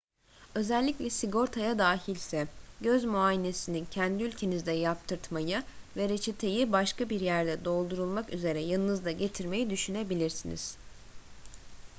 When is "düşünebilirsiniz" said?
9.69-10.77